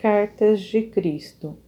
Cartas 0.00 0.60
de 0.60 0.82
Cristo, 0.82 1.58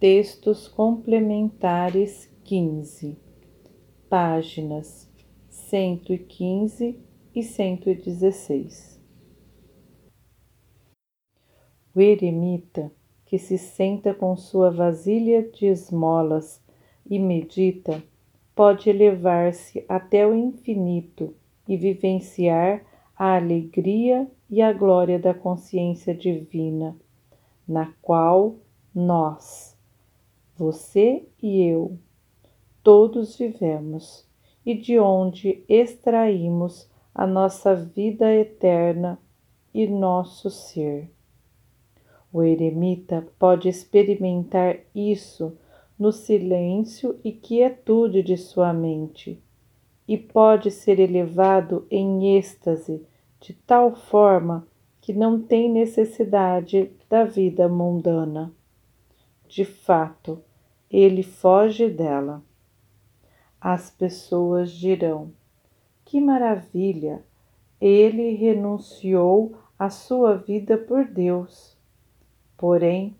textos 0.00 0.66
complementares 0.66 2.28
15, 2.42 3.16
páginas 4.08 5.08
115 5.48 6.98
e 7.32 7.42
116. 7.44 9.00
O 11.94 12.00
eremita 12.00 12.90
que 13.24 13.38
se 13.38 13.56
senta 13.56 14.12
com 14.12 14.36
sua 14.36 14.72
vasilha 14.72 15.48
de 15.48 15.66
esmolas 15.66 16.60
e 17.08 17.20
medita 17.20 18.02
pode 18.52 18.90
elevar-se 18.90 19.84
até 19.88 20.26
o 20.26 20.34
infinito 20.34 21.36
e 21.68 21.76
vivenciar 21.76 22.84
a 23.16 23.36
alegria 23.36 24.28
e 24.50 24.60
a 24.60 24.72
glória 24.72 25.20
da 25.20 25.32
consciência 25.32 26.12
divina, 26.12 26.98
na 27.70 27.94
qual 28.02 28.56
nós, 28.92 29.78
você 30.56 31.24
e 31.40 31.62
eu, 31.62 31.96
todos 32.82 33.36
vivemos 33.36 34.26
e 34.66 34.74
de 34.74 34.98
onde 34.98 35.62
extraímos 35.68 36.90
a 37.14 37.24
nossa 37.28 37.72
vida 37.76 38.28
eterna 38.34 39.20
e 39.72 39.86
nosso 39.86 40.50
ser. 40.50 41.12
O 42.32 42.42
eremita 42.42 43.24
pode 43.38 43.68
experimentar 43.68 44.80
isso 44.92 45.56
no 45.96 46.10
silêncio 46.10 47.20
e 47.22 47.30
quietude 47.30 48.20
de 48.20 48.36
sua 48.36 48.72
mente, 48.72 49.40
e 50.08 50.18
pode 50.18 50.72
ser 50.72 50.98
elevado 50.98 51.86
em 51.88 52.36
êxtase 52.36 53.06
de 53.40 53.54
tal 53.54 53.94
forma 53.94 54.66
que 55.10 55.18
não 55.18 55.42
tem 55.42 55.68
necessidade 55.68 56.92
da 57.08 57.24
vida 57.24 57.68
mundana. 57.68 58.54
De 59.48 59.64
fato, 59.64 60.40
ele 60.88 61.24
foge 61.24 61.90
dela. 61.90 62.44
As 63.60 63.90
pessoas 63.90 64.70
dirão: 64.70 65.32
Que 66.04 66.20
maravilha! 66.20 67.24
Ele 67.80 68.36
renunciou 68.36 69.56
à 69.76 69.90
sua 69.90 70.36
vida 70.36 70.78
por 70.78 71.04
Deus. 71.04 71.76
Porém, 72.56 73.16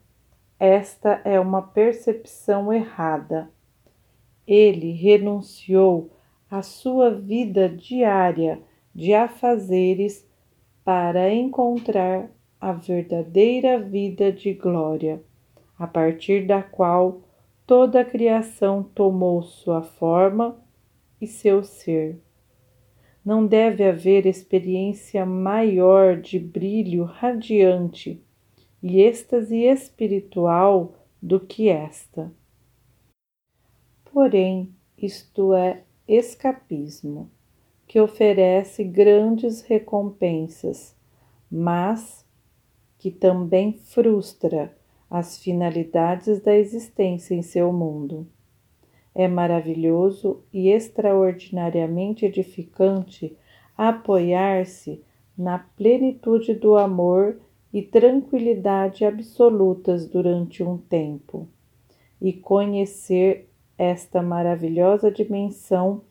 esta 0.61 1.21
é 1.25 1.41
uma 1.41 1.61
percepção 1.61 2.73
errada. 2.73 3.51
Ele 4.47 4.93
renunciou 4.93 6.09
à 6.49 6.63
sua 6.63 7.11
vida 7.11 7.69
diária 7.69 8.63
de 8.95 9.13
afazeres 9.13 10.30
para 10.91 11.33
encontrar 11.33 12.29
a 12.61 12.73
verdadeira 12.73 13.79
vida 13.79 14.33
de 14.33 14.53
glória, 14.53 15.23
a 15.79 15.87
partir 15.87 16.49
da 16.49 16.65
qual 16.65 17.23
toda 17.65 18.01
a 18.01 18.05
criação 18.05 18.83
tomou 18.83 19.41
sua 19.41 19.83
forma 19.83 20.61
e 21.21 21.29
seu 21.29 21.63
ser. 21.63 22.21
Não 23.25 23.47
deve 23.47 23.85
haver 23.85 24.27
experiência 24.27 25.25
maior 25.25 26.21
de 26.21 26.41
brilho 26.41 27.05
radiante 27.05 28.21
e 28.83 29.01
êxtase 29.01 29.59
espiritual 29.59 30.97
do 31.23 31.39
que 31.39 31.69
esta. 31.69 32.33
Porém, 34.07 34.75
isto 34.99 35.55
é 35.55 35.85
escapismo, 36.09 37.31
que 37.91 38.01
oferece 38.01 38.85
grandes 38.85 39.63
recompensas, 39.63 40.97
mas 41.51 42.25
que 42.97 43.11
também 43.11 43.73
frustra 43.73 44.73
as 45.11 45.43
finalidades 45.43 46.41
da 46.41 46.55
existência 46.55 47.35
em 47.35 47.43
seu 47.43 47.73
mundo. 47.73 48.29
É 49.13 49.27
maravilhoso 49.27 50.41
e 50.53 50.69
extraordinariamente 50.69 52.25
edificante 52.25 53.37
apoiar-se 53.77 55.03
na 55.37 55.59
plenitude 55.59 56.55
do 56.55 56.77
amor 56.77 57.41
e 57.73 57.83
tranquilidade 57.83 59.05
absolutas 59.05 60.07
durante 60.07 60.63
um 60.63 60.79
tempo, 60.79 61.49
e 62.23 62.33
conhecer 62.33 63.49
esta 63.77 64.23
maravilhosa 64.23 65.11
dimensão 65.11 66.03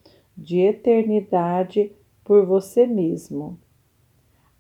de 0.42 0.60
eternidade 0.60 1.92
por 2.24 2.46
você 2.46 2.88
mesmo. 2.88 3.60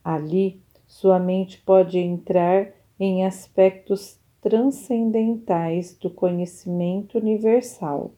Ali, 0.03 0.61
sua 0.85 1.19
mente 1.19 1.61
pode 1.61 1.97
entrar 1.97 2.73
em 2.99 3.25
aspectos 3.25 4.19
transcendentais 4.41 5.97
do 5.97 6.09
conhecimento 6.09 7.17
universal. 7.17 8.13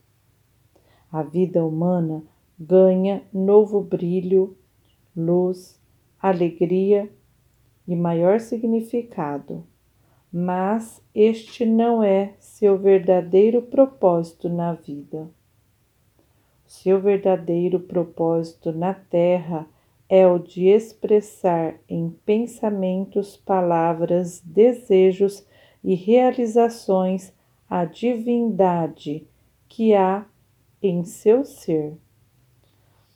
A 1.10 1.22
vida 1.22 1.64
humana 1.64 2.24
ganha 2.58 3.22
novo 3.32 3.80
brilho, 3.80 4.56
luz, 5.16 5.80
alegria 6.18 7.10
e 7.86 7.94
maior 7.94 8.40
significado, 8.40 9.64
mas 10.32 11.02
este 11.14 11.66
não 11.66 12.02
é 12.02 12.34
seu 12.38 12.78
verdadeiro 12.78 13.62
propósito 13.62 14.48
na 14.48 14.72
vida. 14.72 15.28
Seu 16.72 16.98
verdadeiro 16.98 17.78
propósito 17.78 18.72
na 18.72 18.94
Terra 18.94 19.68
é 20.08 20.26
o 20.26 20.38
de 20.38 20.68
expressar 20.68 21.74
em 21.86 22.08
pensamentos, 22.24 23.36
palavras, 23.36 24.40
desejos 24.40 25.46
e 25.84 25.94
realizações 25.94 27.30
a 27.68 27.84
divindade 27.84 29.28
que 29.68 29.94
há 29.94 30.24
em 30.82 31.04
seu 31.04 31.44
ser. 31.44 31.94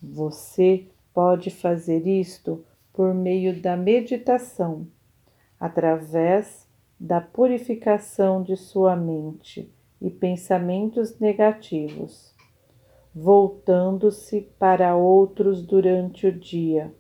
Você 0.03 0.87
pode 1.15 1.49
fazer 1.50 2.06
isto 2.06 2.62
por 2.93 3.15
meio 3.15 3.59
da 3.59 3.75
meditação, 3.75 4.87
através 5.59 6.69
da 7.00 7.23
purificação 7.23 8.43
de 8.43 8.55
sua 8.55 8.94
mente 8.94 9.73
e 9.99 10.11
pensamentos 10.11 11.19
negativos, 11.19 12.36
voltando-se 13.16 14.43
para 14.59 14.94
outros 14.94 15.62
durante 15.62 16.27
o 16.27 16.32
dia, 16.32 16.94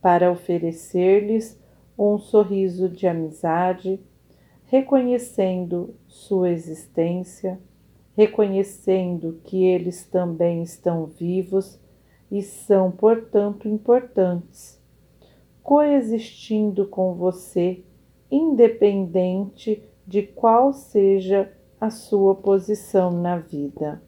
para 0.00 0.32
oferecer-lhes 0.32 1.60
um 1.98 2.18
sorriso 2.18 2.88
de 2.88 3.06
amizade, 3.06 4.00
reconhecendo 4.64 5.94
sua 6.08 6.48
existência, 6.48 7.60
reconhecendo 8.16 9.38
que 9.44 9.64
eles 9.64 10.06
também 10.06 10.62
estão 10.62 11.04
vivos 11.04 11.78
e 12.30 12.40
são, 12.40 12.90
portanto, 12.90 13.68
importantes 13.68 14.82
coexistindo 15.64 16.86
com 16.86 17.14
você, 17.14 17.82
independente 18.30 19.82
de 20.06 20.22
qual 20.22 20.74
seja 20.74 21.50
a 21.80 21.88
sua 21.88 22.34
posição 22.34 23.10
na 23.10 23.38
vida. 23.38 24.02